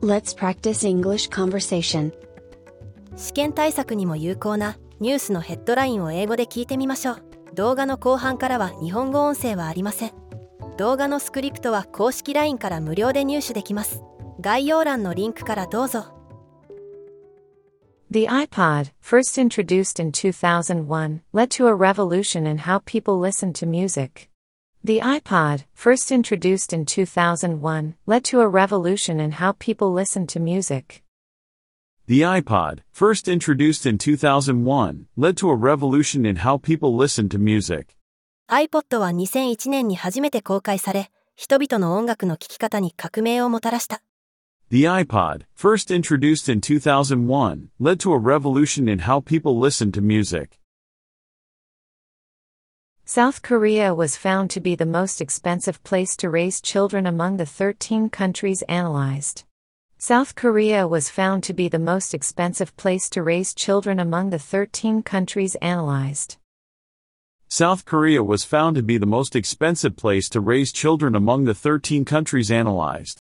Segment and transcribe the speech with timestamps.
[0.00, 2.12] Let's practice English conversation.
[3.16, 7.22] 試験対策にも有効なニュースのヘッドラインを英語で聞いてみましょう
[7.54, 10.12] 動画の後半からは日本語音声はありません
[10.76, 14.00] 動画のスクリプトは公式 LINE から無料で入手できます
[14.40, 16.14] 概要欄のリンクからどうぞ
[18.10, 23.66] The iPod, first introduced in 2001, led to a revolution in how people listen to
[23.66, 24.30] music.
[24.85, 30.41] The iPod, first introduced in 2001, led to a revolution in how people listen to
[30.41, 31.03] music.
[32.05, 37.39] The iPod, first introduced in 2001, led to a revolution in how people listen to
[37.39, 37.95] music.
[38.51, 44.01] iPod は2001年に初めて公開され人々の音楽の聴き方に革命をもたらした
[44.69, 50.01] The iPod, first introduced in 2001, led to a revolution in how people listen to
[50.01, 50.59] music.
[53.07, 57.45] South Korea was found to be the most expensive place to raise children among the
[57.45, 59.43] 13 countries analyzed.
[59.99, 64.39] South Korea was found to be the most expensive place to raise children among the
[64.39, 66.37] 13 countries analyzed.
[67.49, 71.53] South Korea was found to be the most expensive place to raise children among the
[71.53, 73.19] 13 countries analyzed.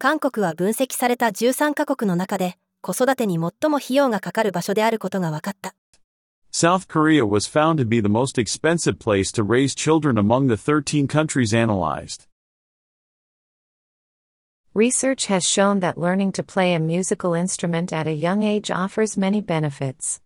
[0.00, 5.76] 韓国は分析された13カ国の中で子育てに最も費用がかかる場所であることが分かった
[6.56, 10.56] South Korea was found to be the most expensive place to raise children among the
[10.56, 12.26] 13 countries analyzed.
[14.74, 19.16] Research has shown that learning to play a musical instrument at a young age offers
[19.16, 20.20] many benefits.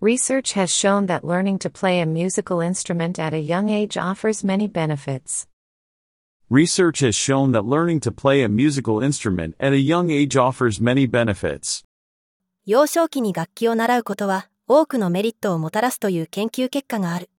[0.00, 4.44] Research has shown that learning to play a musical instrument at a young age offers
[4.44, 5.46] many benefits.
[6.50, 10.80] Research has shown that learning to play a musical instrument at a young age offers
[10.80, 11.82] many benefits.
[12.64, 17.30] 幼少期に楽器を習うことは 多くのメリットをもたらすという研究結果がある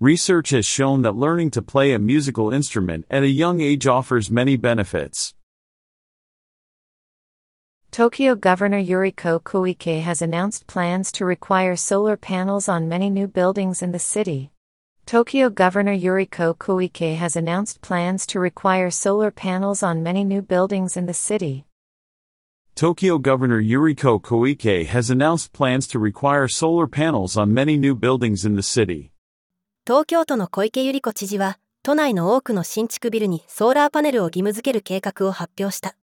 [0.00, 4.30] Research has shown that learning to play a musical instrument at a young age offers
[4.30, 5.34] many benefits.
[7.90, 13.82] Tokyo Governor Yuriko Koike has announced plans to require solar panels on many new buildings
[13.82, 14.52] in the city.
[15.04, 20.96] Tokyo Governor Yuriko Koike has announced plans to require solar panels on many new buildings
[20.96, 21.64] in the city.
[22.74, 28.44] Tokyo Governor Yuriko Koike has announced plans to require solar panels on many new buildings
[28.44, 29.10] in the city.
[29.84, 35.96] 東京都の小池百合子知事は都内の多くの新築ビルにソーラーパネルを義務付ける計画を発表した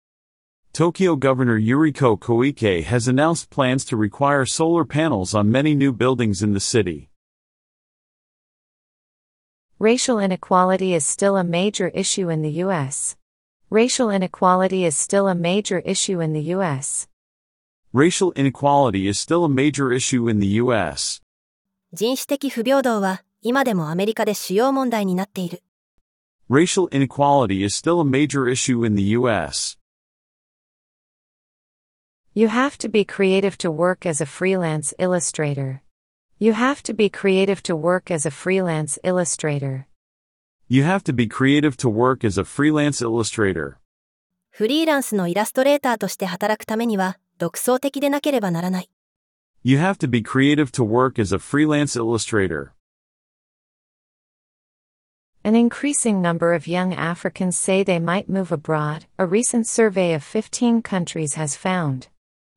[0.73, 6.43] Tokyo Governor Yuriko Koike has announced plans to require solar panels on many new buildings
[6.43, 7.09] in the city.
[9.79, 13.15] Racial inequality is still a major issue in the U.S.
[13.71, 17.09] Racial inequality is still a major issue in the U.S.
[17.93, 21.21] Racial inequality is still a major issue in the U.S.
[21.93, 25.63] 人種的不平等は今でもアメリカで主要問題になっている
[26.51, 29.79] Racial inequality is still a major issue in the U.S.
[32.35, 35.83] You have to be creative to work as a freelance illustrator.
[36.39, 39.87] You have to be creative to work as a freelance illustrator.
[40.69, 43.77] You have to be creative to work as a freelance illustrator.
[44.51, 48.91] フリーランスのイラストレーターとして働くためには独創的でなければならない
[49.63, 52.73] You have to be creative to work as a freelance illustrator.
[55.43, 60.23] An increasing number of young Africans say they might move abroad, a recent survey of
[60.23, 62.09] 15 countries has found.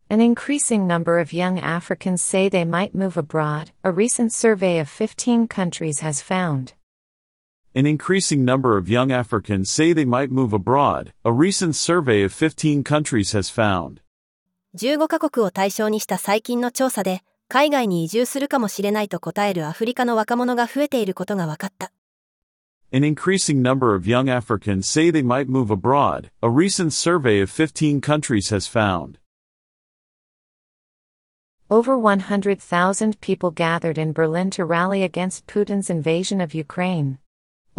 [0.10, 4.88] An increasing number of young Africans say they might move abroad, a recent survey of
[4.88, 6.74] 15 countries has found.
[7.78, 12.34] An increasing number of young Africans say they might move abroad, a recent survey of
[12.34, 14.02] 15 countries has found.
[14.76, 21.92] 15カ国を対象にした最近の調査で海外に移住するかもしれないと答えるアフリカの若者が増えていることが分かった
[22.92, 27.52] An increasing number of young Africans say they might move abroad, a recent survey of
[27.52, 29.20] 15 countries has found.
[31.70, 37.20] Over 100,000 people gathered in Berlin to rally against Putin's invasion of Ukraine.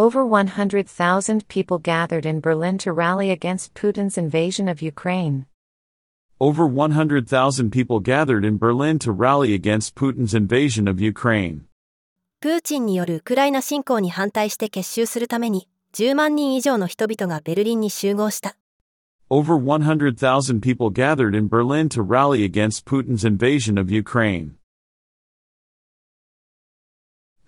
[0.00, 5.46] Over 100,000 people gathered in Berlin to rally against Putin's invasion of Ukraine.
[6.38, 11.67] Over 100,000 people gathered in Berlin to rally against Putin's invasion of Ukraine.
[12.40, 18.55] プーチンによるウクライナ侵攻に反対して結集するために10万人以上の人々がベルリンに集合した
[19.29, 24.52] Over 100,000 people gathered in Berlin to rally against Putin's invasion of Ukraine.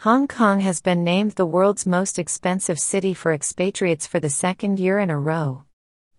[0.04, 4.80] Hong Kong has been named the world's most expensive city for expatriates for the second
[4.80, 5.64] year in a row.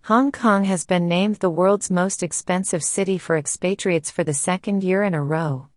[0.04, 4.84] Hong Kong has been named the world's most expensive city for expatriates for the second
[4.84, 5.70] year in a row.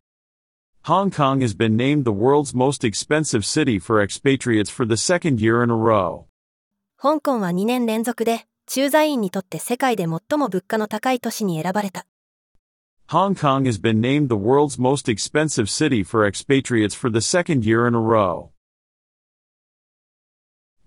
[0.82, 5.40] Hong Kong has been named the world's most expensive city for expatriates for the second
[5.40, 6.26] year in a row.
[6.98, 12.04] 香港は2年連続で 駐在員にとって世界で最も物価の高い都市に選ばれた。
[13.08, 17.64] Hong Kong has been named the world's most expensive city for expatriates for the second
[17.64, 18.50] year in a row.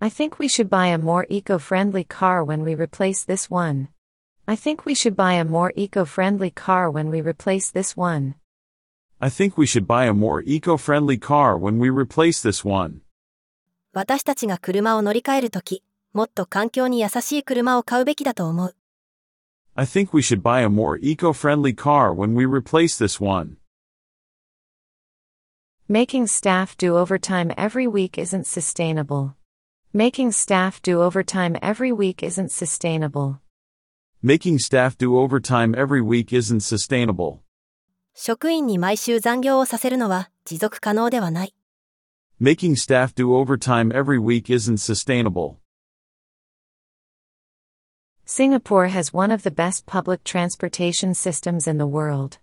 [0.01, 3.89] I think we should buy a more eco friendly car when we replace this one.
[4.47, 8.35] I think we should buy a more eco friendly car when we replace this one.
[9.19, 13.01] I think we should buy a more eco-friendly car when we replace this one.
[13.93, 15.83] 私たちが車を乗り換えるとき、
[16.13, 18.75] もっと環境に優しい車を買うべきだと思う。
[19.75, 23.57] I think we should buy a more eco-friendly car when we replace this one.
[25.87, 29.35] Making staff do overtime every week isn't sustainable.
[29.93, 33.39] Making staff do overtime every week isn't sustainable.
[34.21, 37.43] Making staff do overtime every week isn't sustainable.
[38.15, 41.53] 職員に毎週残業をさせるのは持続可能ではない。
[42.41, 45.57] Making staff do overtime every week isn't sustainable.
[48.31, 52.39] Singapore has one of the best public transportation systems in the world.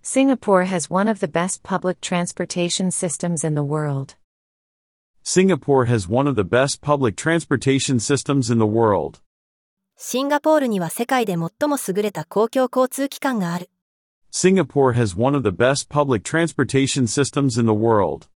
[0.00, 4.14] Singapore has one of the best public transportation systems in the world.
[5.24, 9.20] Singapore has one of the best public transportation systems in the world.
[9.96, 13.70] シンガポールには世界で最も優れた公共交通機関がある。
[14.30, 18.28] Singapore has one of the best public transportation systems in the world.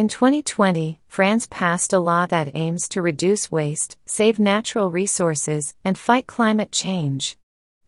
[0.00, 5.98] In 2020, France passed a law that aims to reduce waste, save natural resources, and
[5.98, 7.36] fight climate change.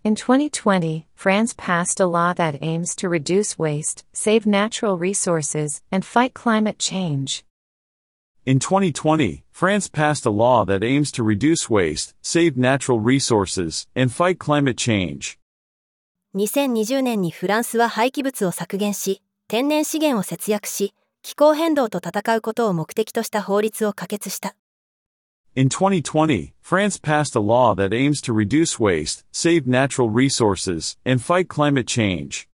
[0.04, 6.04] In 2020, France passed a law that aims to reduce waste, save natural resources, and
[6.04, 7.46] fight climate change.
[8.44, 14.12] In 2020, France passed a law that aims to reduce waste, save natural resources, and
[14.12, 15.38] fight climate change.
[16.34, 20.92] 2020年にフランスは廃棄物を削減し、天然資源を節約し、
[21.26, 24.56] 気候変動と戦うことを目的とした法律を可決した。
[25.54, 31.20] In 2020, France passed a law that aims to reduce waste, save natural resources, and
[31.20, 32.48] fight climate change.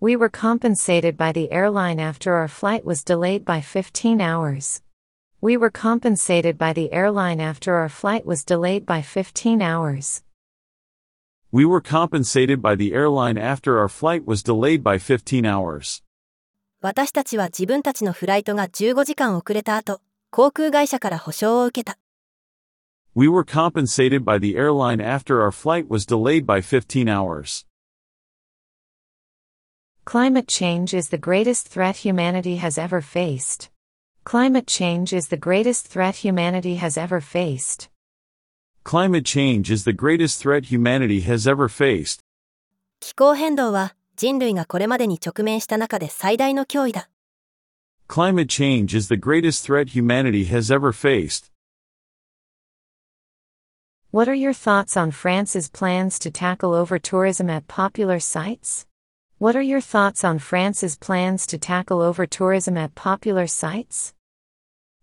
[0.00, 4.82] We were compensated by the airline after our flight was delayed by 15 hours.
[5.40, 10.22] We were compensated by the airline after our flight was delayed by 15 hours.
[11.52, 16.02] We were compensated by the airline after our flight was delayed by 15 hours.
[16.80, 20.00] 私たちは自分たちのフライトが15時間遅れた後、
[20.30, 21.98] 航空会社から保証を受けた。
[23.14, 27.66] We were compensated by the airline after our flight was delayed by 15 hours.
[30.06, 33.70] Climate change is the greatest threat humanity has ever faced.
[34.24, 37.90] Climate change is the greatest threat humanity has ever faced.
[38.86, 42.20] Climate change is the greatest threat humanity has ever faced.
[43.00, 47.08] 気候変動は人類がこれまでに直面した中で最大の脅威だ。
[48.08, 51.50] Climate change is the greatest threat humanity has ever faced.
[54.10, 58.86] What are your thoughts on France's plans to tackle over tourism at popular sites?
[59.38, 64.12] What are your thoughts on France's plans to tackle over tourism at popular sites?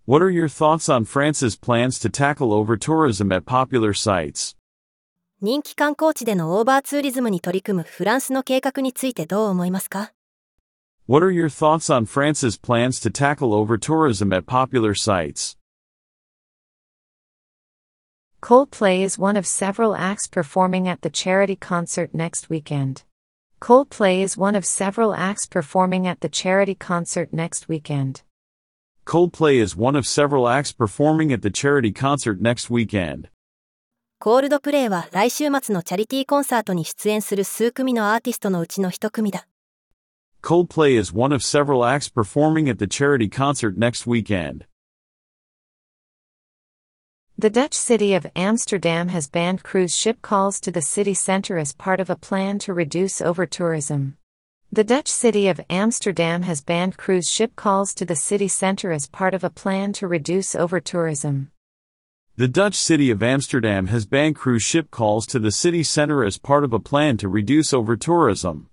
[0.10, 4.56] What are your thoughts on France's plans to tackle over tourism at popular sites?
[5.40, 10.12] 人気観光地でのオーバーツーリズムに取り組むフランスの計画についてどう思いますか
[11.08, 15.56] What are your thoughts on France's plans to tackle over tourism at popular sites?
[18.42, 23.04] Coldplay is one of several acts performing at the charity concert next weekend.
[23.62, 28.24] Coldplay is one of several acts performing at the charity concert next weekend.
[29.10, 33.30] Coldplay is one of several acts performing at the charity concert next weekend.
[34.20, 39.48] コールドプレイは来週末のチャリティーコンサートに出演する数組のアーティストのうちの一組だ。
[40.44, 44.66] Coldplay is one of several acts performing at the charity concert next weekend.
[47.40, 51.74] The Dutch city of Amsterdam has banned cruise ship calls to the city centre as
[51.74, 54.14] part of a plan to reduce overtourism.
[54.74, 59.08] The Dutch city of Amsterdam has banned cruise ship calls to the city centre as
[59.08, 61.48] part of a plan to reduce overtourism.
[62.38, 66.38] The Dutch city of Amsterdam has banned cruise ship calls to the city center as
[66.38, 68.68] part of a plan to reduce overtourism.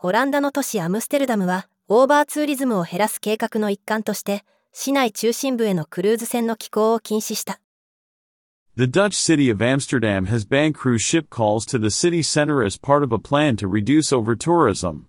[0.00, 7.60] オランダの都市アムステルダムは、オーバーツーリズムを減らす計画の一環として、市内中心部へのクルーズ船の寄港を禁止した。
[8.76, 12.76] The Dutch city of Amsterdam has banned cruise ship calls to the city center as
[12.76, 15.04] part of a plan to reduce overtourism.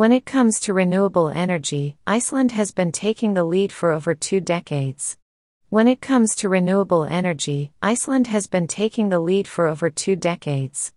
[0.00, 4.40] When it comes to renewable energy, Iceland has been taking the lead for over two
[4.40, 5.18] decades.
[5.68, 10.16] When it comes to renewable energy, Iceland has been taking the lead for over two
[10.16, 10.92] decades.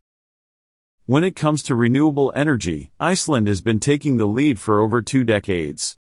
[1.05, 5.25] When it comes to renewable energy, Iceland has been taking the lead for over two
[5.25, 5.98] decades.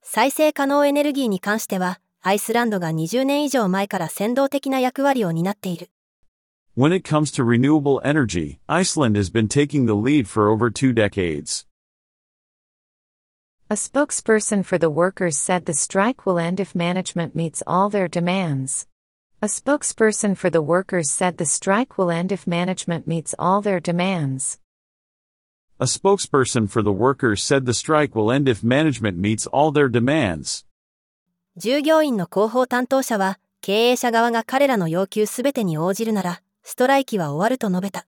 [0.00, 5.90] 再生可能エネルギーに関しては、アイスランドが20年以上前から先導的な役割を担っている。
[6.78, 11.66] When it comes to renewable energy, Iceland has been taking the lead for over two decades.
[13.70, 18.06] A spokesperson for the workers said the strike will end if management meets all their
[18.06, 18.86] demands.
[19.42, 23.80] A spokesperson for the workers said the strike will end if management meets all their
[23.80, 24.60] demands.
[25.80, 29.88] A spokesperson for the workers said the strike will end if management meets all their
[29.88, 30.64] demands.
[31.56, 38.06] 従業員の広報担当者は、経営者側が彼らの要求すべてに応じるなら、ストライキは終わると述べた。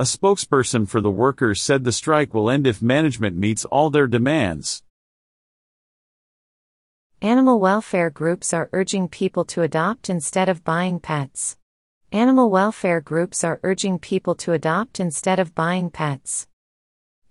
[0.00, 4.06] A spokesperson for the workers said the strike will end if management meets all their
[4.06, 4.82] demands.
[7.22, 11.56] Animal welfare groups are urging people to adopt instead of buying pets.
[12.12, 16.46] Animal welfare groups are urging people to adopt instead of buying pets.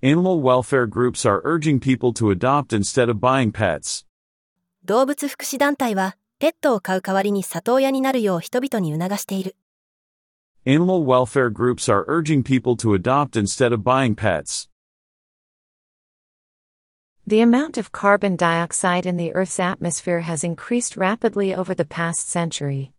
[0.02, 4.06] Animal welfare groups are urging people to adopt instead of buying pets.
[4.84, 9.56] 動物福祉団体は、ペットを飼う代わりに里親になるよう人々に促している。
[10.66, 14.68] Animal welfare groups are urging people to adopt instead of buying pets.
[17.28, 22.30] The amount of carbon dioxide in the Earth's atmosphere has increased rapidly over the past
[22.30, 22.94] century.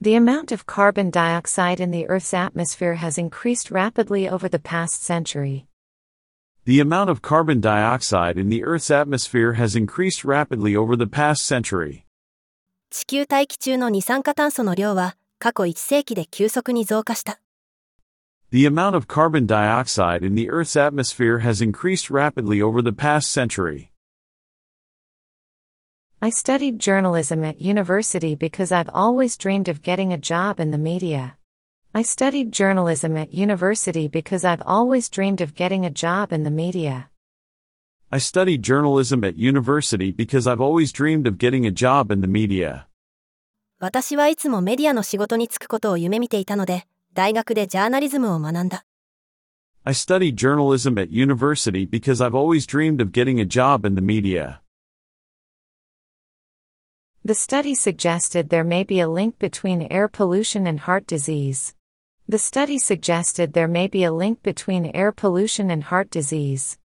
[0.00, 5.02] The amount of carbon dioxide in the Earth's atmosphere has increased rapidly over the past
[5.02, 5.66] century.
[6.66, 11.44] The amount of carbon dioxide in the Earth's atmosphere has increased rapidly over the past
[11.44, 12.04] century.
[12.90, 17.40] 地球大気中の二酸化炭素の量は、 過去1世紀で急速に増加した。
[18.50, 23.30] The amount of carbon dioxide in the Earth's atmosphere has increased rapidly over the past
[23.30, 23.90] century.
[26.20, 30.78] I studied journalism at university because I've always dreamed of getting a job in the
[30.78, 31.36] media.
[31.94, 36.50] I studied journalism at university because I've always dreamed of getting a job in the
[36.50, 37.10] media.
[38.10, 42.26] I studied journalism at university because I've always dreamed of getting a job in the
[42.26, 42.86] media.
[43.82, 46.84] 私はいつもメディアの仕事に就くことを夢見ていたので、
[47.14, 48.84] 大学でジャーナリズムを学んだ。
[49.84, 54.00] I studied journalism at university because I've always dreamed of getting a job in the
[54.00, 54.62] media.
[57.24, 61.74] The study suggested there may be a link between air pollution and heart disease.
[62.28, 66.78] The study suggested there may be a link between air pollution and heart disease.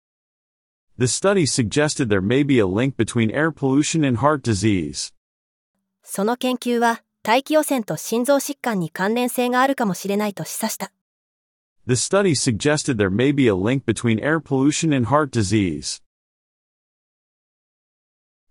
[0.98, 5.12] The study suggested there may be a link between air pollution and heart disease.
[6.04, 10.92] その研究は、大気汚染と心臓疾患に関連性があるかもしれないと示唆した。
[11.86, 16.00] The study suggested there may be a link between air pollution and heart disease.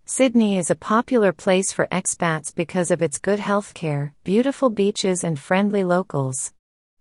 [0.05, 5.38] Sydney is a popular place for expats because of its good healthcare, beautiful beaches, and
[5.38, 6.51] friendly locals.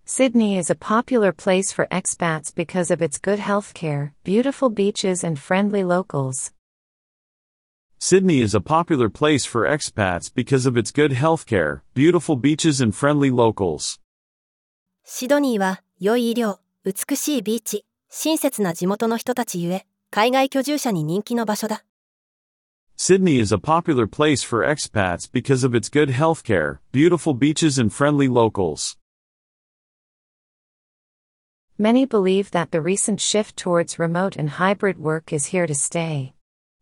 [0.04, 5.38] Sydney is a popular place for expats because of its good healthcare, beautiful beaches, and
[5.38, 6.52] friendly locals.
[8.02, 12.94] Sydney is a popular place for expats because of its good healthcare, beautiful beaches, and
[12.94, 13.98] friendly locals.
[15.04, 21.84] シドニーは、良い医療、美しいビーチ、親切な地元の人たちゆえ、海外居住者に人気の場所だ。
[22.96, 27.92] Sydney is a popular place for expats because of its good healthcare, beautiful beaches, and
[27.92, 28.96] friendly locals.
[31.76, 36.32] Many believe that the recent shift towards remote and hybrid work is here to stay.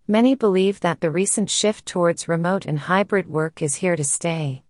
[0.09, 4.63] Many believe that the recent shift towards remote and hybrid work is here to stay.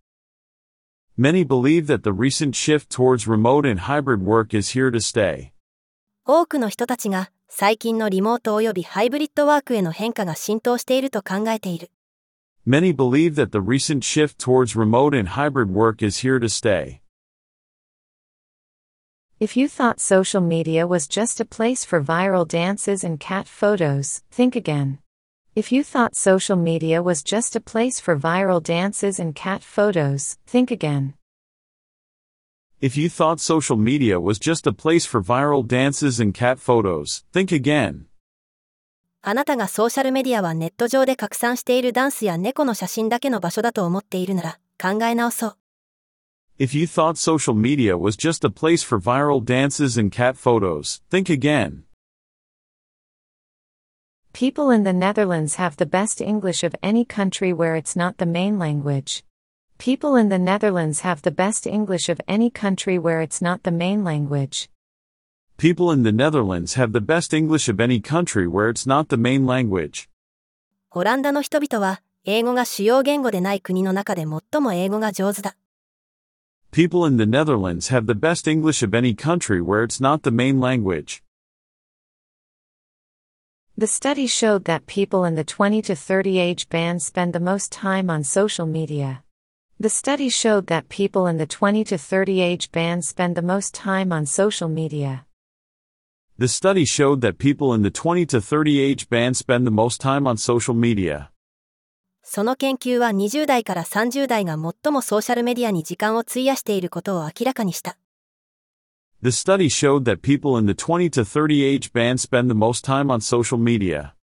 [1.14, 5.52] Many believe that the recent shift towards remote and hybrid work is here to stay.
[6.24, 11.90] 多くの人たちが、最近のリモート及びハイブリッドワークへの変化が浸透していると考えている。
[12.66, 17.02] Many believe that the recent shift towards remote and hybrid work is here to stay.
[19.38, 24.22] If you thought social media was just a place for viral dances and cat photos,
[24.30, 25.00] think again.
[25.56, 30.36] If you thought social media was just a place for viral dances and cat photos,
[30.46, 31.14] think again.
[32.78, 37.24] If you thought social media was just a place for viral dances and cat photos,
[37.32, 38.04] think again.
[39.22, 45.56] あなたがソーシャルメディアはネット上で拡散しているダンスや猫の写真だけの場所だと思っているなら、考え直そう。
[46.58, 51.02] If you thought social media was just a place for viral dances and cat photos,
[51.10, 51.84] think again.
[54.36, 58.26] People in the Netherlands have the best English of any country where it's not the
[58.26, 59.24] main language.
[59.78, 63.70] People in the Netherlands have the best English of any country where it's not the
[63.70, 64.68] main language.
[65.56, 69.16] People in the Netherlands have the best English of any country where it's not the
[69.16, 70.06] main language.
[70.92, 75.56] オランダの人々は、英語が主要言語でない国の中で最も英語が上手だ。
[76.72, 80.30] People in the Netherlands have the best English of any country where it's not the
[80.30, 81.22] main language.
[83.81, 87.71] The study showed that people in the 20 to 30 age band spend the most
[87.71, 89.23] time on social media.
[89.79, 93.73] The study showed that people in the 20 to 30 age band spend the most
[93.73, 95.25] time on social media.
[96.37, 99.99] The study showed that people in the 20 to 30 age band spend the most
[99.99, 101.31] time on social media.
[102.21, 107.97] その研究は20代から30代が最もソーシャルメディアに時間を費やしていることを明らかにした。
[109.22, 113.10] The study showed that people in the 20 to 30 age band spend the most time
[113.10, 114.14] on social media.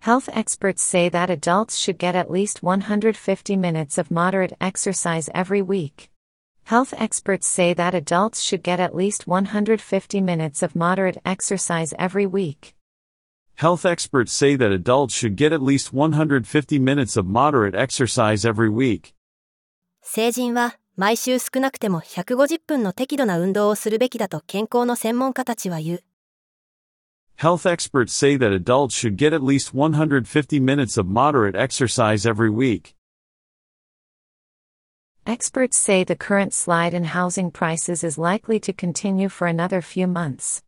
[0.00, 5.60] Health experts say that adults should get at least 150 minutes of moderate exercise every
[5.60, 6.10] week.
[6.64, 12.26] Health experts say that adults should get at least 150 minutes of moderate exercise every
[12.26, 12.74] week.
[13.56, 18.70] Health experts say that adults should get at least 150 minutes of moderate exercise every
[18.70, 19.14] week.
[20.02, 26.04] 成人は 毎週少なくても150分の適度な運動をするべきだと健康の専門家たちは言う。
[27.40, 32.50] Health experts say that adults should get at least 150 minutes of moderate exercise every
[32.50, 32.96] week.
[35.24, 40.08] Experts say the current slide in housing prices is likely to continue for another few
[40.08, 40.62] months.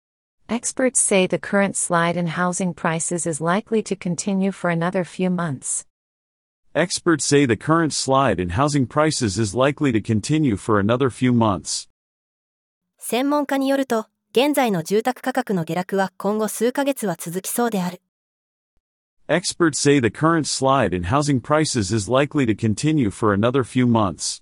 [0.48, 5.30] Experts say the current slide in housing prices is likely to continue for another few
[5.30, 5.86] months.
[6.74, 11.32] Experts say the current slide in housing prices is likely to continue for another few
[11.32, 11.88] months.
[12.98, 18.00] 専門家によると、現在の住宅価格の下落は今後数ヶ月は続きそうである。
[19.26, 23.84] Experts say the current slide in housing prices is likely to continue for another few
[23.84, 24.40] months.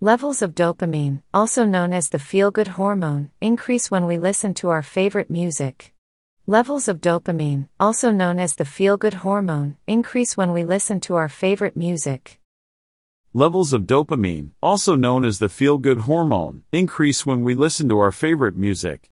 [0.00, 4.68] Levels of dopamine, also known as the feel good hormone, increase when we listen to
[4.68, 5.94] our favorite music.
[6.50, 11.16] Levels of dopamine, also known as the feel good hormone, increase when we listen to
[11.16, 12.38] our favorite music.
[13.34, 17.98] Levels of dopamine, also known as the feel good hormone, increase when we listen to
[17.98, 19.10] our favorite music.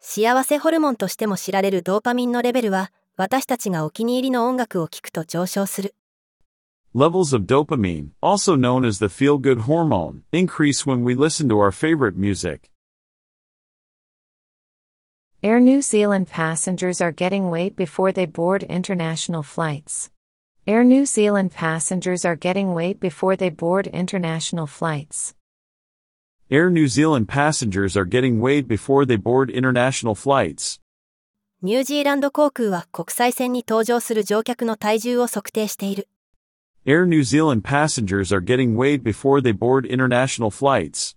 [0.00, 5.94] 幸せホルモンとしても知られるドーパミンのレベルは、私たちがお気に入りの音楽を聴くと上昇する。
[6.92, 11.60] Levels of dopamine, also known as the feel good hormone, increase when we listen to
[11.60, 12.68] our favorite music.
[15.44, 20.10] Air New Zealand passengers are getting weighed before they board international flights.
[20.66, 25.34] Air New Zealand passengers are getting weighed before they board international flights.
[26.50, 30.78] Air New Zealand passengers are getting weighed before they board international flights.
[31.62, 36.06] ニュージーランド航空は国際線に搭乗する乗客の体重を測定している。
[36.84, 41.13] Air New Zealand passengers are getting weighed before they board international flights.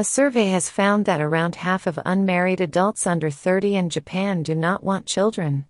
[0.00, 4.54] A survey has found that around half of unmarried adults under 30 in Japan do
[4.54, 5.66] not want children.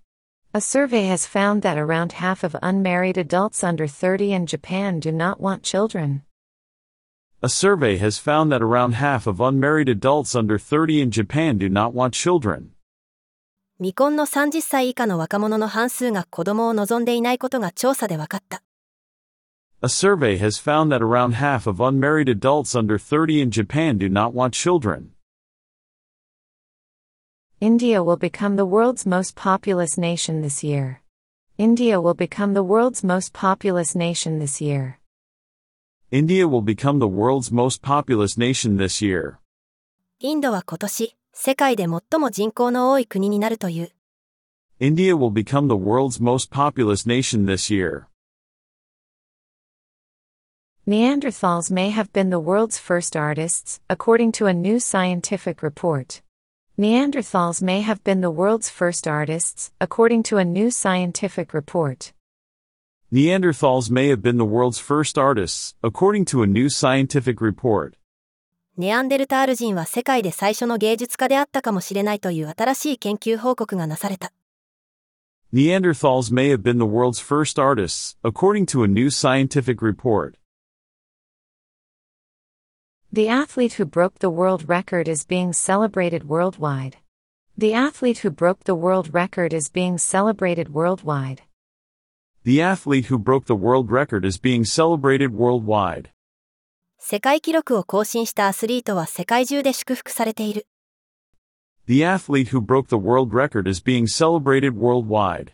[0.54, 5.10] A survey has found that around half of unmarried adults under 30 in Japan do
[5.10, 6.22] not want children.
[7.42, 11.68] A survey has found that around half of unmarried adults under 30 in Japan do
[11.68, 12.70] not want children.
[13.80, 18.62] 未婚の30歳以下の若者の半数が子供を望んでいないことが調査で分かった。
[19.82, 24.10] A survey has found that around half of unmarried adults under 30 in Japan do
[24.10, 25.12] not want children.
[27.62, 31.00] India will become the world's most populous nation this year.
[31.56, 34.98] India will become the world's most populous nation this year.
[36.10, 39.38] India will become the world's most populous nation this year.
[40.18, 43.92] インドは今年、世界で最も人口の多い国になるという。
[44.78, 48.10] India will become the world's most populous nation this year.
[50.90, 56.20] Neanderthals may have been the world's first artists, according to a new scientific report.
[56.76, 62.12] Neanderthals may have been the world's first artists, according to a new scientific report.
[63.12, 67.94] Neanderthals may have been the world's first artists, according to a new scientific report.
[68.76, 74.32] ネアンデルタール人は世界で最初の芸術家であったかもしれないという新しい研究報告がなされた。
[75.52, 80.40] Neanderthals may have been the world's first artists, according to a new scientific report.
[83.14, 86.98] The athlete who broke the world record is being celebrated worldwide.
[87.58, 91.42] The athlete who broke the world record is being celebrated worldwide.
[92.44, 96.10] The athlete who broke the world record is being celebrated worldwide.
[96.98, 100.68] 世界記録を更新したアスリートは世界中で祝福されている。
[101.86, 105.52] The athlete who broke the world record is being celebrated worldwide.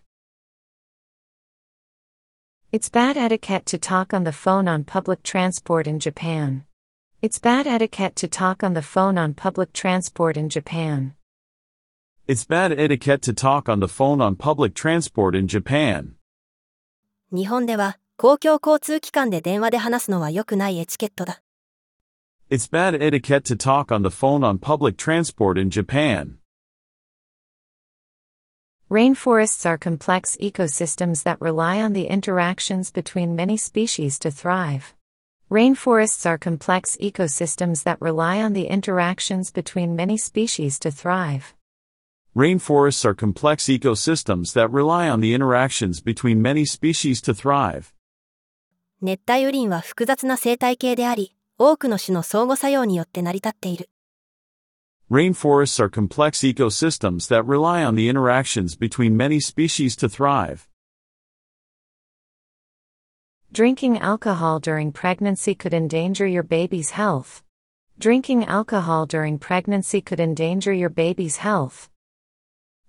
[2.70, 6.66] It's bad etiquette to talk on the phone on public transport in Japan.
[7.22, 11.14] It's bad etiquette to talk on the phone on public transport in Japan.
[12.28, 16.16] It's bad etiquette to talk on the phone on public transport in Japan.
[17.32, 21.42] 日本では公共交通機関で電話で話すのは良くないエチケットだ。
[22.48, 26.38] It's bad etiquette to talk on the phone on public transport in Japan.
[28.88, 34.94] Rainforests are complex ecosystems that rely on the interactions between many species to thrive.
[35.50, 41.54] Rainforests are complex ecosystems that rely on the interactions between many species to thrive.
[42.34, 47.94] Rainforests are complex ecosystems that rely on the interactions between many species to thrive.
[49.00, 53.88] 熱帯雨林は複雑な生態系であり、多くの種の相互作用によって成り立っている。
[55.08, 60.66] Rainforests are complex ecosystems that rely on the interactions between many species to thrive.
[63.56, 67.42] Drinking alcohol during pregnancy could endanger your baby's health.
[67.98, 71.88] Drinking alcohol during pregnancy could endanger your baby's health.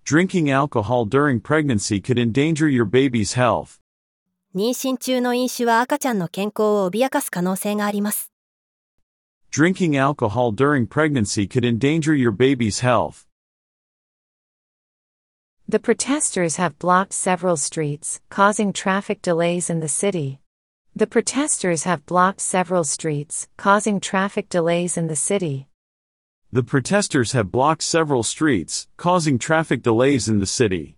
[0.03, 3.79] Drinking alcohol during pregnancy could endanger your baby's health.
[4.53, 8.33] 妊娠中の飲酒は赤ちゃんの健康を脅かす可能性があります。
[9.49, 13.25] Drinking alcohol during pregnancy could endanger your baby's health.
[15.69, 20.39] The protesters have blocked several streets, causing traffic delays in the city.
[20.97, 25.67] The protesters have blocked several streets, causing traffic delays in the city.
[26.51, 30.95] The protesters have blocked several streets, causing traffic delays in the city.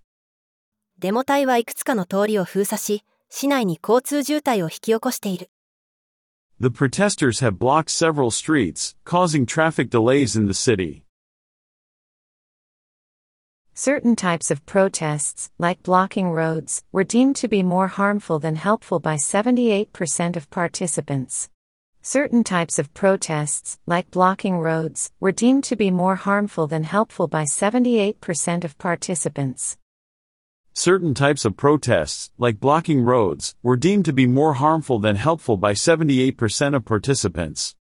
[0.99, 5.49] デモ隊はいくつかの通りを封鎖し、市内に交通渋滞を引き起こしている。
[6.61, 11.03] The protesters have blocked several streets, causing traffic delays in the city.
[13.73, 18.99] Certain types of protests, like blocking roads, were deemed to be more harmful than helpful
[18.99, 21.49] by 78% of participants.
[22.01, 27.27] Certain types of protests, like blocking roads, were deemed to be more harmful than helpful
[27.27, 29.77] by 78% of participants.
[30.73, 35.57] Certain types of protests, like blocking roads, were deemed to be more harmful than helpful
[35.57, 37.75] by 78% of participants.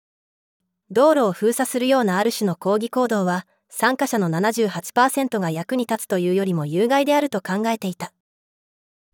[0.89, 8.13] 道路を封鎖するようなある種の抗議行動は、 参加者の78%が役に立つというよりも有害であると考えていた。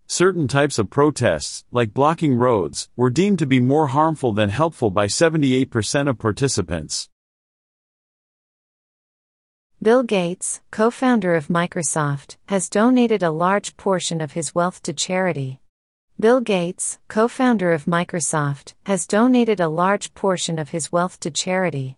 [0.08, 4.92] Certain types of protests, like blocking roads, were deemed to be more harmful than helpful
[4.92, 7.10] by 78% of participants.
[9.82, 14.94] Bill Gates, co founder of Microsoft, has donated a large portion of his wealth to
[14.94, 15.60] charity.
[16.20, 21.32] Bill Gates, co founder of Microsoft, has donated a large portion of his wealth to
[21.32, 21.97] charity.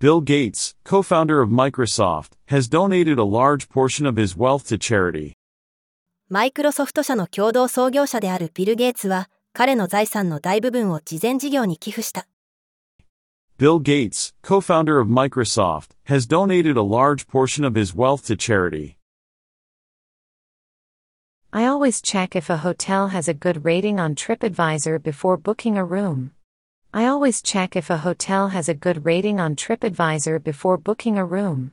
[0.00, 5.32] Bill Gates, co-founder of Microsoft, has donated a large portion of his wealth to charity.
[6.28, 12.28] マイクロソフト社の共同創業者であるビル・ゲイツは、彼の財産の大部分を慈善事業に寄付した。
[13.58, 18.98] Bill Gates, co-founder of Microsoft, has donated a large portion of his wealth to charity.
[21.52, 25.84] I always check if a hotel has a good rating on TripAdvisor before booking a
[25.86, 26.32] room.
[26.96, 31.26] I always check if a hotel has a good rating on TripAdvisor before booking a
[31.26, 31.72] room.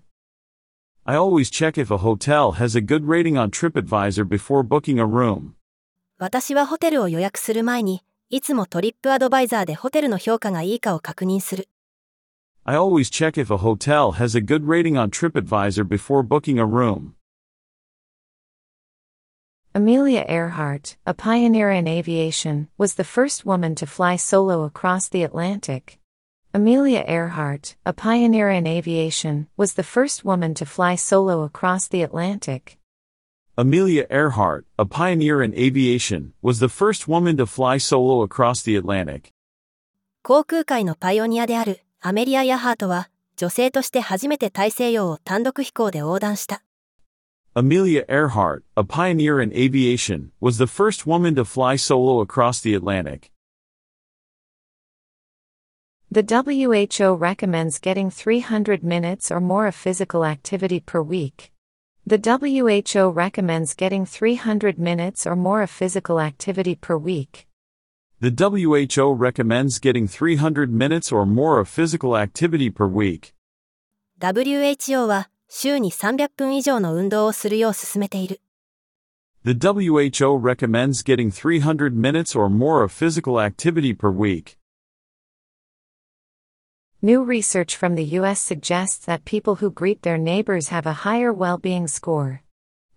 [1.05, 5.05] I always check if a hotel has a good rating on TripAdvisor before booking a
[5.05, 5.55] room.
[6.19, 11.69] 私はホテルを予約する前に、いつもトリップアドバイザーでホテルの評価がいいかを確認する。
[12.65, 16.65] I always check if a hotel has a good rating on TripAdvisor before booking a
[16.65, 17.13] room.
[19.77, 25.23] Amelia Earhart, a pioneer in aviation, was the first woman to fly solo across the
[25.23, 25.97] Atlantic.
[26.53, 32.03] Amelia Earhart, a pioneer in aviation, was the first woman to fly solo across the
[32.03, 32.77] Atlantic.
[33.57, 38.75] Amelia Earhart, a pioneer in aviation, was the first woman to fly solo across the
[38.75, 39.31] Atlantic.
[40.21, 46.61] 航空界のパイオニアであるアメリア・ヤハートは、女性として初めて大西洋を単独飛行で横断した。
[47.58, 52.72] Amelia Earhart, a pioneer in aviation, was the first woman to fly solo across the
[52.72, 53.32] Atlantic.
[56.08, 61.50] The WHO recommends getting 300 minutes or more of physical activity per week.
[62.06, 67.48] The WHO recommends getting 300 minutes or more of physical activity per week.
[68.20, 73.34] The WHO recommends getting 300 minutes or more of physical activity per week.
[74.20, 78.41] WHO は、週に300分以上の運動をするよう勧めている。
[79.45, 84.57] The WHO recommends getting 300 minutes or more of physical activity per week.
[87.01, 91.33] New research from the US suggests that people who greet their neighbors have a higher
[91.33, 92.41] well being score.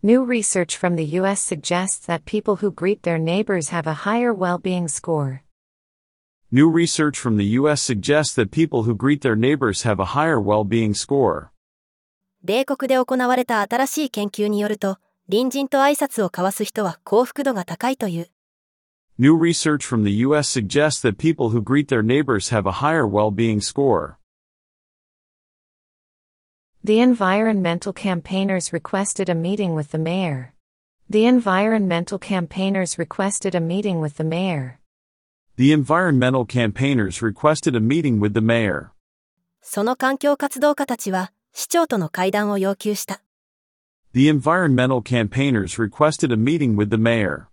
[0.02, 4.32] New research from the US suggests that people who greet their neighbors have a higher
[4.32, 5.42] well being score.
[6.52, 10.40] New research from the US suggests that people who greet their neighbors have a higher
[10.40, 11.50] well-being score.
[12.43, 14.97] 米国で行われた新しい研究によると、
[15.29, 18.31] 隣人と挨拶を交わす人は幸福度が高いという。
[19.19, 20.49] New research from the U.S.
[20.49, 24.15] suggests that people who greet their neighbors have a higher well-being score.
[26.83, 30.53] The environmental campaigners requested a meeting with the mayor.
[31.07, 34.79] The environmental campaigners requested a meeting with the mayor.
[35.57, 38.89] The environmental campaigners requested a meeting with the mayor.
[39.61, 43.22] その環境活動家たちは、市長との会談を要求した。
[44.12, 47.48] The environmental campaigners requested a meeting with the mayor.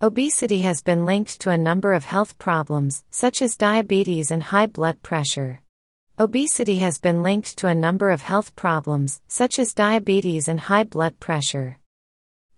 [0.00, 4.66] Obesity has been linked to a number of health problems, such as diabetes and high
[4.66, 5.60] blood pressure.
[6.18, 10.84] Obesity has been linked to a number of health problems, such as diabetes and high
[10.84, 11.78] blood pressure.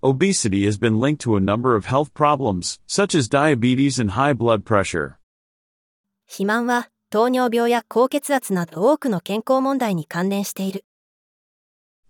[0.02, 4.32] Obesity has been linked to a number of health problems, such as diabetes and high
[4.32, 5.18] blood pressure.
[6.26, 10.84] 肥満は、 糖尿病や高血圧など多くの健康問題に関連している。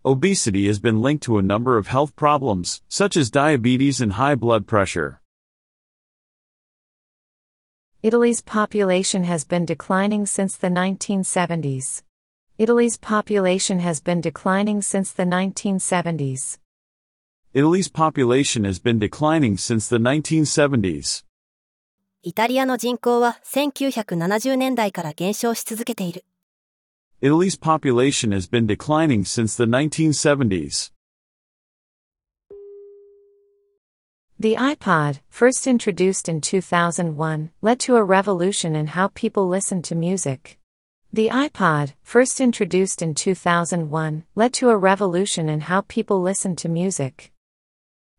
[0.04, 4.36] Obesity has been linked to a number of health problems, such as diabetes and high
[4.36, 5.20] blood pressure.
[8.00, 12.02] Italy's population has been declining since the 1970s.
[12.56, 16.58] Italy's population has been declining since the 1970s.
[17.54, 21.22] Italy's population has been declining since the 1970s.
[22.22, 26.24] イタリアの人口は1970年代から減少し続けている。
[27.22, 30.92] Italy's population has been declining since the 1970s.
[34.40, 39.96] The iPod, first introduced in 2001, led to a revolution in how people listen to
[39.96, 40.58] music.
[41.12, 46.68] The iPod, first introduced in 2001, led to a revolution in how people listen to
[46.68, 47.31] music.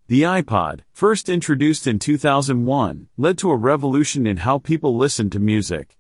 [0.07, 5.38] The iPod, first introduced in 2001, led to a revolution in how people listen to
[5.38, 5.97] music.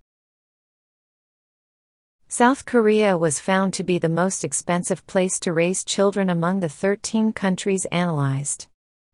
[2.28, 6.68] South Korea was found to be the most expensive place to raise children among the
[6.68, 8.66] 13 countries analyzed.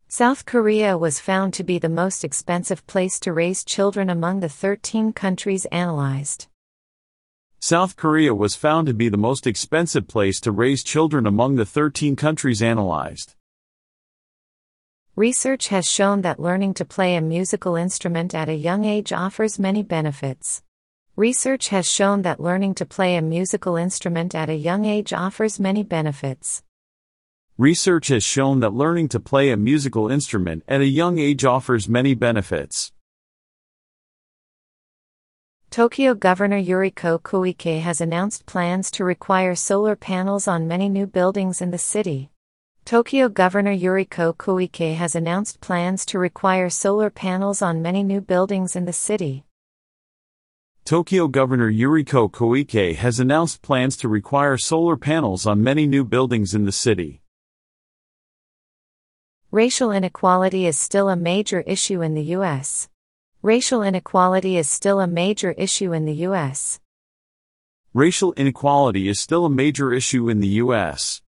[0.09, 4.49] South Korea was found to be the most expensive place to raise children among the
[4.49, 6.47] 13 countries analyzed.
[7.61, 11.65] South Korea was found to be the most expensive place to raise children among the
[11.65, 13.35] 13 countries analyzed.
[15.21, 19.59] Research has shown that learning to play a musical instrument at a young age offers
[19.59, 20.63] many benefits.
[21.15, 25.59] Research has shown that learning to play a musical instrument at a young age offers
[25.59, 26.63] many benefits.
[27.59, 31.87] Research has shown that learning to play a musical instrument at a young age offers
[31.87, 32.91] many benefits.
[35.69, 41.61] Tokyo Governor Yuriko Koike has announced plans to require solar panels on many new buildings
[41.61, 42.31] in the city.
[42.85, 48.75] Tokyo Governor Yuriko Koike has announced plans to require solar panels on many new buildings
[48.75, 49.45] in the city.
[50.83, 56.53] Tokyo Governor Yuriko Koike has announced plans to require solar panels on many new buildings
[56.53, 57.21] in the city.
[59.51, 62.89] Racial inequality is still a major issue in the U.S.
[63.41, 66.79] Racial inequality is still a major issue in the U.S.
[67.93, 71.21] Racial inequality is still a major issue in the U.S.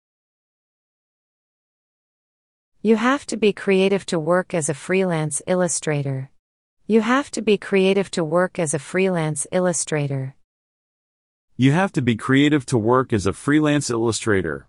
[2.85, 6.31] You have to be creative to work as a freelance illustrator.
[6.89, 10.35] You have to be creative to work as a freelance illustrator.
[11.57, 14.67] You have to be creative to work as a freelance illustrator.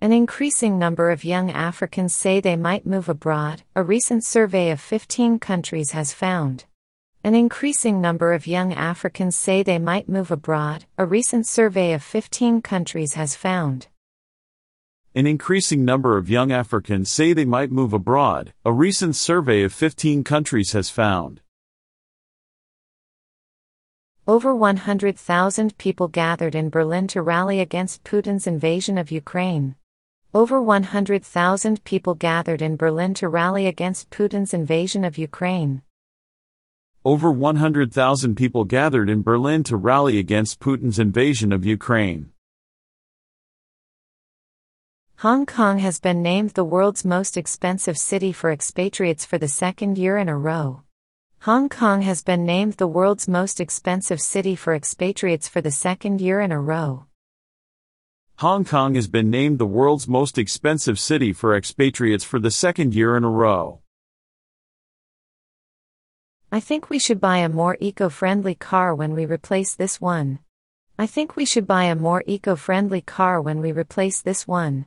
[0.00, 4.80] An increasing number of young Africans say they might move abroad, a recent survey of
[4.80, 6.66] 15 countries has found.
[7.24, 12.04] An increasing number of young Africans say they might move abroad, a recent survey of
[12.04, 13.88] 15 countries has found.
[15.16, 19.72] An increasing number of young Africans say they might move abroad, a recent survey of
[19.72, 21.40] 15 countries has found.
[24.26, 29.76] Over 100,000 people gathered in Berlin to rally against Putin's invasion of Ukraine.
[30.34, 35.82] Over 100,000 people gathered in Berlin to rally against Putin's invasion of Ukraine.
[37.04, 42.33] Over 100,000 people gathered in Berlin to rally against Putin's invasion of Ukraine.
[45.24, 49.96] Hong Kong has been named the world's most expensive city for expatriates for the second
[49.96, 50.82] year in a row.
[51.48, 56.20] Hong Kong has been named the world's most expensive city for expatriates for the second
[56.20, 57.06] year in a row.
[58.40, 62.94] Hong Kong has been named the world's most expensive city for expatriates for the second
[62.94, 63.80] year in a row.
[66.52, 70.40] I think we should buy a more eco friendly car when we replace this one.
[70.98, 74.84] I think we should buy a more eco friendly car when we replace this one.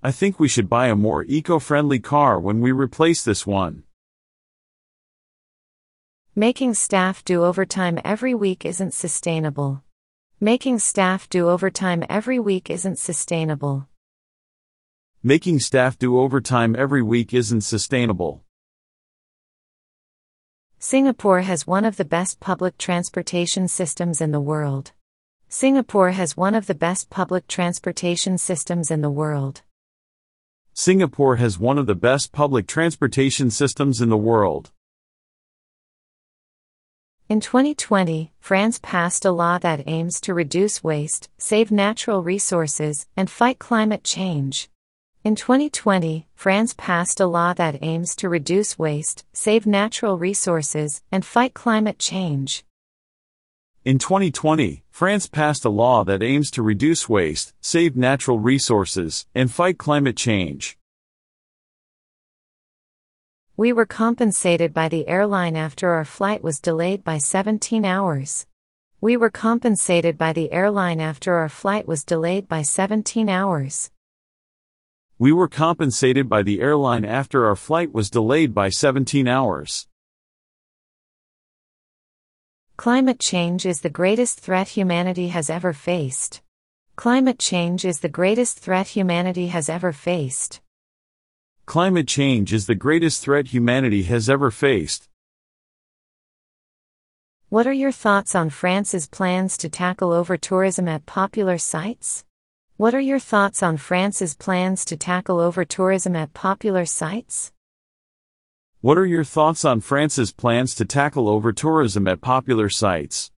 [0.00, 3.82] I think we should buy a more eco friendly car when we replace this one.
[6.36, 9.82] Making staff do overtime every week isn't sustainable.
[10.38, 13.88] Making staff do overtime every week isn't sustainable.
[15.20, 18.44] Making staff do overtime every week isn't sustainable.
[20.78, 24.92] Singapore has one of the best public transportation systems in the world.
[25.48, 29.62] Singapore has one of the best public transportation systems in the world.
[30.80, 34.70] Singapore has one of the best public transportation systems in the world.
[37.28, 43.28] In 2020, France passed a law that aims to reduce waste, save natural resources, and
[43.28, 44.70] fight climate change.
[45.24, 51.26] In 2020, France passed a law that aims to reduce waste, save natural resources, and
[51.26, 52.64] fight climate change.
[53.88, 59.50] In 2020, France passed a law that aims to reduce waste, save natural resources, and
[59.50, 60.76] fight climate change.
[63.56, 68.46] We were compensated by the airline after our flight was delayed by 17 hours.
[69.00, 73.90] We were compensated by the airline after our flight was delayed by 17 hours.
[75.18, 79.87] We were compensated by the airline after our flight was delayed by 17 hours.
[82.78, 86.42] Climate change is the greatest threat humanity has ever faced.
[86.94, 90.60] Climate change is the greatest threat humanity has ever faced.
[91.66, 95.08] Climate change is the greatest threat humanity has ever faced.
[97.48, 102.24] What are your thoughts on France's plans to tackle over tourism at popular sites?
[102.76, 107.50] What are your thoughts on France's plans to tackle over tourism at popular sites?
[108.80, 113.32] What are your thoughts on France's plans to tackle over tourism at popular sites?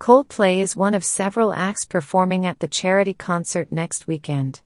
[0.00, 4.62] Coldplay is one of several acts performing at the charity concert next weekend.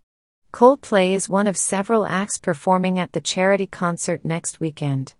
[0.51, 5.13] Coldplay is one of several acts performing at the charity concert next weekend.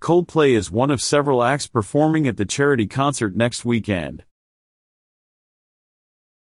[0.00, 4.22] Coldplay is one of several acts performing at the charity concert next weekend.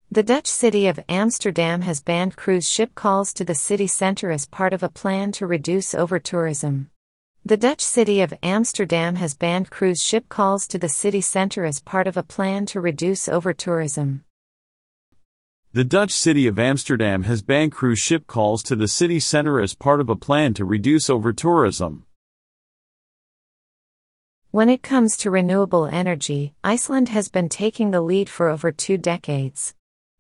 [0.09, 4.45] The Dutch city of Amsterdam has banned cruise ship calls to the city centre as
[4.45, 6.87] part of a plan to reduce overtourism.
[7.43, 11.81] The Dutch city of Amsterdam has banned cruise ship calls to the city centre as
[11.81, 14.21] part of a plan to reduce overtourism.
[15.73, 19.75] The Dutch city of Amsterdam has banned cruise ship calls to the city center as
[19.75, 22.03] part of a plan to reduce overtourism.
[24.51, 28.97] When it comes to renewable energy, Iceland has been taking the lead for over two
[28.97, 29.73] decades.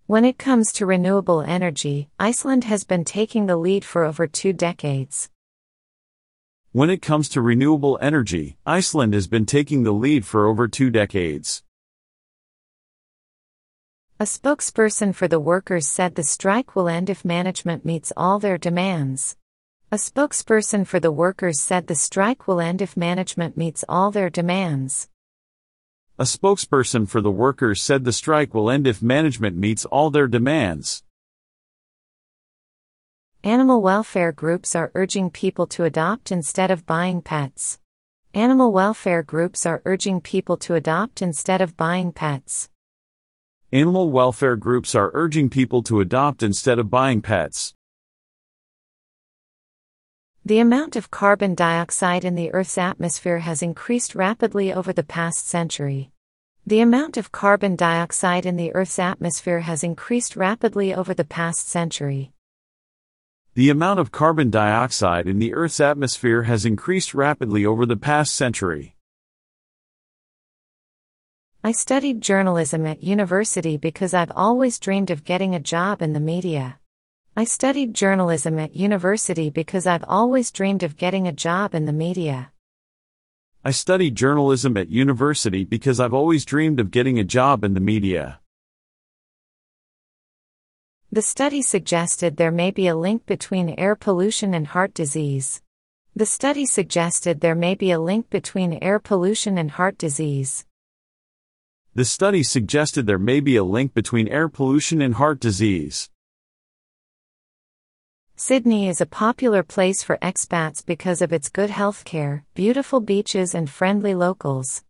[0.07, 4.53] When it comes to renewable energy, Iceland has been taking the lead for over two
[4.53, 5.29] decades.
[6.71, 10.89] When it comes to renewable energy, Iceland has been taking the lead for over two
[10.89, 11.61] decades.
[14.17, 18.57] A spokesperson for the workers said the strike will end if management meets all their
[18.57, 19.35] demands.
[19.91, 24.29] A spokesperson for the workers said the strike will end if management meets all their
[24.29, 25.09] demands.
[26.19, 30.27] A spokesperson for the workers said the strike will end if management meets all their
[30.27, 31.03] demands.
[33.43, 37.77] Animal welfare groups are urging people to adopt instead of buying pets.
[38.33, 42.69] Animal welfare groups are urging people to adopt instead of buying pets.
[43.71, 47.75] Animal welfare groups are urging people to adopt instead of buying pets.
[50.47, 55.45] The amount of carbon dioxide in the Earth's atmosphere has increased rapidly over the past
[55.45, 56.09] century.
[56.65, 61.67] The amount of carbon dioxide in the Earth's atmosphere has increased rapidly over the past
[61.67, 62.31] century.
[63.55, 68.33] The amount of carbon dioxide in the Earth's atmosphere has increased rapidly over the past
[68.33, 68.95] century.
[71.61, 76.21] I studied journalism at university because I've always dreamed of getting a job in the
[76.21, 76.79] media.
[77.39, 81.93] I studied journalism at university because I've always dreamed of getting a job in the
[81.93, 82.51] media.
[83.63, 87.79] I studied journalism at university because I've always dreamed of getting a job in the
[87.79, 88.39] media.
[91.11, 95.61] The study suggested there may be a link between air pollution and heart disease.
[96.15, 100.65] The study suggested there may be a link between air pollution and heart disease.
[101.93, 106.09] The study suggested there may be a link between air pollution and heart disease.
[108.39, 113.67] Sydney is a popular place for expats because of its good healthcare, beautiful beaches, and
[113.67, 114.83] friendly locals.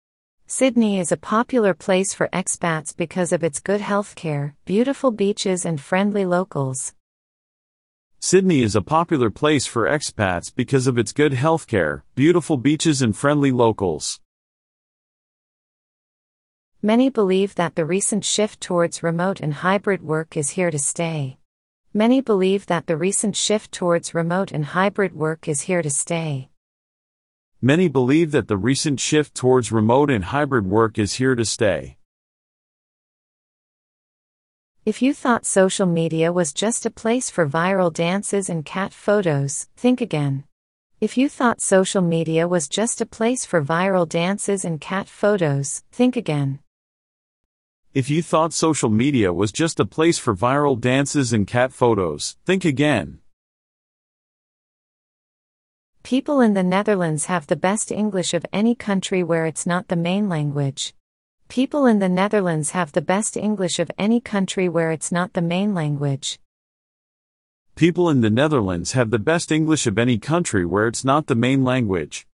[0.47, 5.79] Sydney is a popular place for expats because of its good healthcare, beautiful beaches, and
[5.79, 6.93] friendly locals.
[8.19, 13.15] Sydney is a popular place for expats because of its good healthcare, beautiful beaches, and
[13.15, 14.19] friendly locals.
[16.81, 21.37] Many believe that the recent shift towards remote and hybrid work is here to stay.
[21.97, 26.49] Many believe that the recent shift towards remote and hybrid work is here to stay.
[27.59, 31.97] Many believe that the recent shift towards remote and hybrid work is here to stay.
[34.85, 39.67] If you thought social media was just a place for viral dances and cat photos,
[39.75, 40.43] think again.
[41.01, 45.81] If you thought social media was just a place for viral dances and cat photos,
[45.91, 46.59] think again.
[47.97, 52.37] If you thought social media was just a place for viral dances and cat photos,
[52.45, 53.21] think again.
[56.03, 59.95] People in the Netherlands have the best English of any country where it's not the
[59.95, 60.93] main language.
[61.47, 65.41] People in the Netherlands have the best English of any country where it's not the
[65.41, 66.37] main language.
[67.73, 71.33] People in the Netherlands have the best English of any country where it's not the
[71.47, 72.27] main language.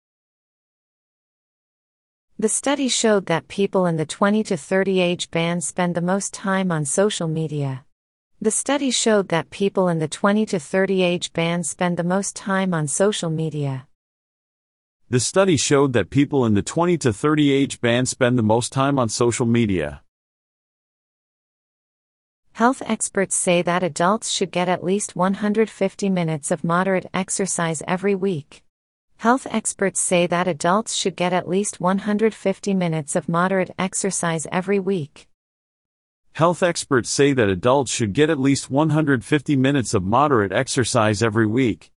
[2.38, 6.32] The study showed that people in the 20 to 30 age band spend the most
[6.32, 7.84] time on social media.
[8.40, 12.34] The study showed that people in the 20 to 30 age band spend the most
[12.34, 13.86] time on social media.
[15.10, 18.72] The study showed that people in the 20 to 30 age band spend the most
[18.72, 20.02] time on social media.
[22.54, 28.14] Health experts say that adults should get at least 150 minutes of moderate exercise every
[28.14, 28.64] week.
[29.22, 34.80] Health experts say that adults should get at least 150 minutes of moderate exercise every
[34.80, 35.28] week.
[36.32, 41.46] Health experts say that adults should get at least 150 minutes of moderate exercise every
[41.46, 41.92] week.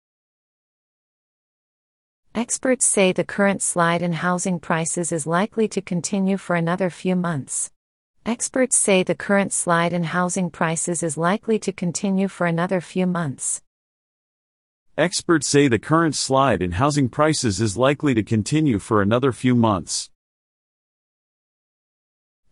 [2.35, 7.15] Experts say the current slide in housing prices is likely to continue for another few
[7.15, 7.71] months.
[8.27, 13.07] Experts say the current slide in housing prices is likely to continue for another few
[13.07, 13.63] months.
[14.99, 19.55] Experts say the current slide in housing prices is likely to continue for another few
[19.55, 20.11] months.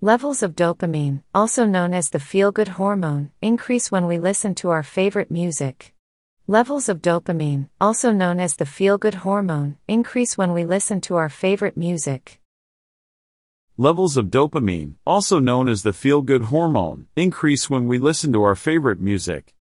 [0.01, 4.71] Levels of dopamine, also known as the feel good hormone, increase when we listen to
[4.71, 5.93] our favorite music.
[6.47, 11.17] Levels of dopamine, also known as the feel good hormone, increase when we listen to
[11.17, 12.41] our favorite music.
[13.77, 18.43] Levels of dopamine, also known as the feel good hormone, increase when we listen to
[18.43, 19.55] our favorite music.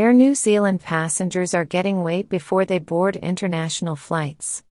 [0.00, 4.64] Air New Zealand passengers are getting weight before they board international flights.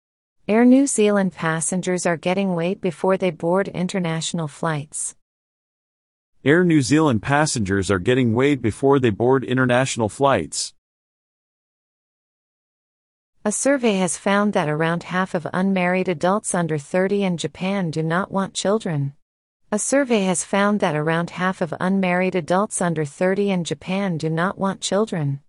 [0.49, 5.16] Air New Zealand passengers are getting weight before they board international flights.
[6.47, 10.72] Air New Zealand passengers are getting weighed before they board international flights.
[13.45, 18.03] A survey has found that around half of unmarried adults under 30 in Japan do
[18.03, 19.12] not want children.
[19.71, 24.31] A survey has found that around half of unmarried adults under 30 in Japan do
[24.31, 25.41] not want children.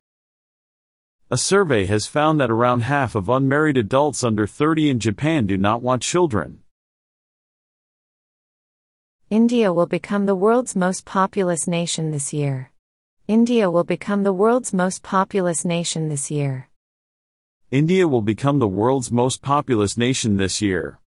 [1.32, 5.56] A survey has found that around half of unmarried adults under 30 in Japan do
[5.56, 6.64] not want children.
[9.30, 12.72] India will become the world's most populous nation this year.
[13.26, 16.68] India will become the world's most populous nation this year.
[17.72, 20.99] India will become the world's most populous nation this year.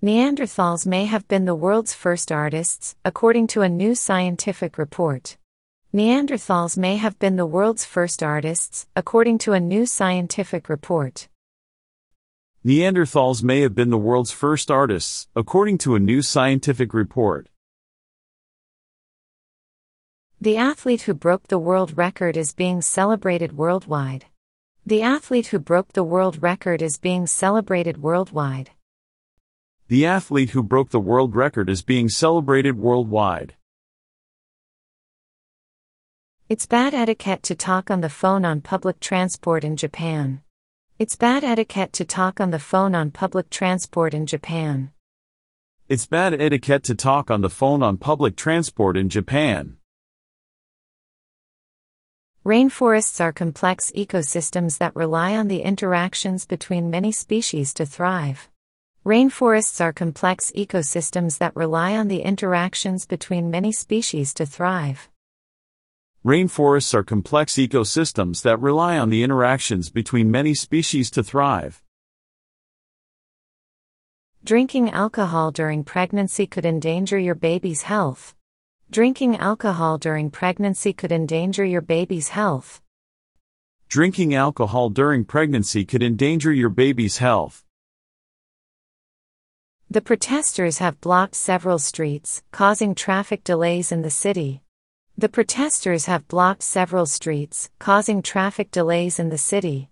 [0.00, 5.36] Neanderthals may have been the world's first artists, according to a new scientific report.
[5.92, 11.26] Neanderthals may have been the world's first artists, according to a new scientific report.
[12.64, 17.48] Neanderthals may have been the world's first artists, according to a new scientific report.
[20.40, 24.26] The athlete who broke the world record is being celebrated worldwide.
[24.86, 28.70] The athlete who broke the world record is being celebrated worldwide.
[29.88, 33.54] The athlete who broke the world record is being celebrated worldwide.
[36.46, 40.42] It's bad etiquette to talk on the phone on public transport in Japan.
[40.98, 44.90] It's bad etiquette to talk on the phone on public transport in Japan.
[45.88, 49.78] It's bad etiquette to talk on the phone on public transport in Japan.
[52.44, 58.50] Rainforests are complex ecosystems that rely on the interactions between many species to thrive.
[59.06, 65.08] Rainforests are complex ecosystems that rely on the interactions between many species to thrive.
[66.26, 71.82] Rainforests are complex ecosystems that rely on the interactions between many species to thrive.
[74.44, 78.34] Drinking alcohol during pregnancy could endanger your baby's health.
[78.90, 82.82] Drinking alcohol during pregnancy could endanger your baby's health.
[83.88, 87.64] Drinking alcohol during pregnancy could endanger your baby's health.
[89.90, 94.60] The protesters have blocked several streets, causing traffic delays in the city.
[95.16, 99.88] The protesters have blocked several streets, causing traffic delays in the city.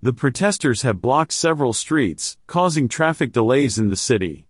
[0.00, 4.46] The protesters have blocked several streets, causing traffic delays in the city.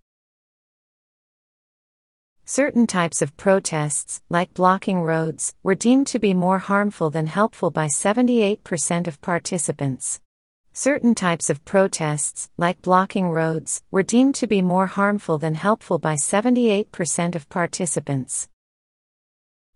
[2.44, 7.70] Certain types of protests, like blocking roads, were deemed to be more harmful than helpful
[7.70, 10.20] by 78% of participants.
[10.76, 16.00] Certain types of protests, like blocking roads, were deemed to be more harmful than helpful
[16.00, 18.48] by 78% of participants.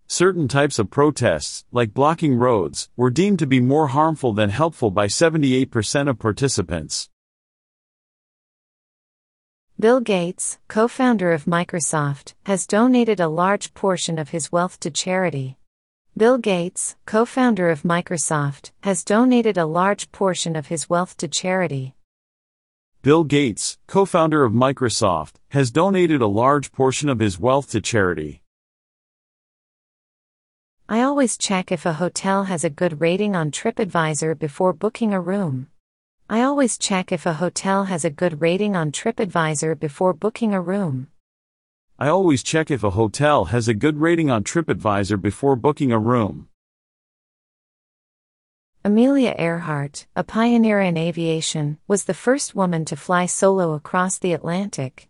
[0.07, 4.91] Certain types of protests, like blocking roads, were deemed to be more harmful than helpful
[4.91, 7.09] by 78% of participants.
[9.79, 14.91] Bill Gates, co founder of Microsoft, has donated a large portion of his wealth to
[14.91, 15.58] charity.
[16.19, 21.29] Bill Gates, co founder of Microsoft, has donated a large portion of his wealth to
[21.29, 21.95] charity.
[23.01, 27.79] Bill Gates, co founder of Microsoft, has donated a large portion of his wealth to
[27.79, 28.41] charity.
[30.89, 35.21] I always check if a hotel has a good rating on TripAdvisor before booking a
[35.21, 35.67] room.
[36.29, 40.59] I always check if a hotel has a good rating on TripAdvisor before booking a
[40.59, 41.07] room.
[42.01, 45.99] I always check if a hotel has a good rating on TripAdvisor before booking a
[45.99, 46.47] room.
[48.85, 54.31] Amelia Earhart, a pioneer in aviation, was the first woman to fly solo across the
[54.31, 55.09] Atlantic.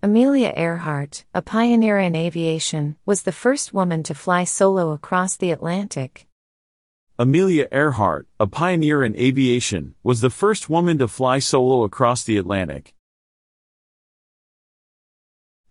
[0.00, 5.50] Amelia Earhart, a pioneer in aviation, was the first woman to fly solo across the
[5.50, 6.28] Atlantic.
[7.18, 12.36] Amelia Earhart, a pioneer in aviation, was the first woman to fly solo across the
[12.36, 12.94] Atlantic.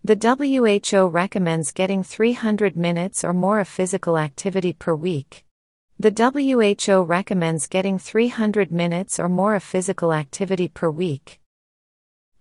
[0.08, 5.44] The WHO recommends getting 300 minutes or more of physical activity per week.
[6.00, 11.42] The WHO recommends getting 300 minutes or more of physical activity per week.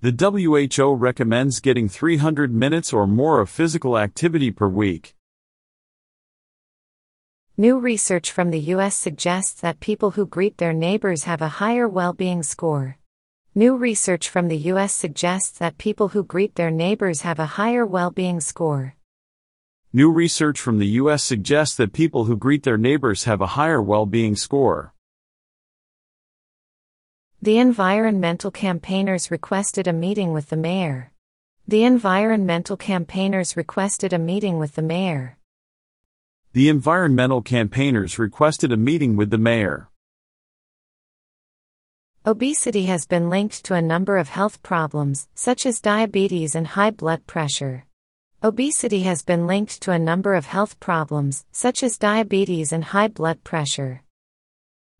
[0.00, 5.16] The WHO recommends getting 300 minutes or more of physical activity per week.
[7.56, 11.88] New research from the US suggests that people who greet their neighbors have a higher
[11.88, 12.98] well being score.
[13.58, 17.86] New research from the US suggests that people who greet their neighbors have a higher
[17.86, 18.96] well being score.
[19.94, 23.80] New research from the US suggests that people who greet their neighbors have a higher
[23.80, 24.92] well being score.
[27.40, 31.12] The environmental campaigners requested a meeting with the mayor.
[31.66, 35.38] The environmental campaigners requested a meeting with the mayor.
[36.52, 39.88] The environmental campaigners requested a meeting with the mayor.
[42.28, 46.90] Obesity has been linked to a number of health problems, such as diabetes and high
[46.90, 47.84] blood pressure.
[48.42, 53.06] Obesity has been linked to a number of health problems, such as diabetes and high
[53.06, 54.02] blood pressure.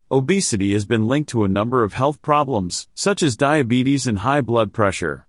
[0.09, 4.39] Obesity has been linked to a number of health problems, such as diabetes and high
[4.39, 5.27] blood pressure.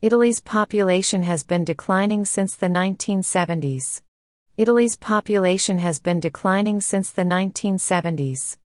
[0.00, 4.02] Italy's population has been declining since the 1970s.
[4.56, 8.56] Italy's population has been declining since the 1970s.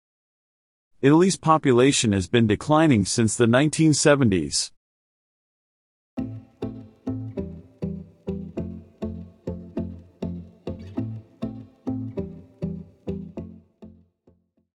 [1.02, 4.70] Italy's population has been declining since the 1970s.